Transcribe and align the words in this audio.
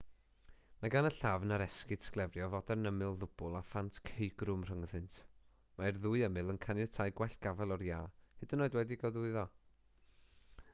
mae 0.83 0.91
gan 0.93 1.07
y 1.09 1.09
llafn 1.17 1.51
ar 1.57 1.63
esgid 1.65 2.05
sglefrio 2.09 2.47
fodern 2.53 2.89
ymyl 2.91 3.19
ddwbl 3.25 3.59
a 3.59 3.61
phant 3.73 3.99
ceugrwm 4.09 4.65
rhyngddynt 4.71 5.19
mae'r 5.83 6.01
ddwy 6.07 6.25
ymyl 6.31 6.51
yn 6.57 6.61
caniatáu 6.67 7.15
gwell 7.23 7.39
gafael 7.47 7.77
o'r 7.79 7.87
iâ 7.91 8.03
hyd 8.43 8.59
yn 8.59 8.69
oed 8.69 8.81
wedi'u 8.81 9.05
gogwyddo 9.07 9.49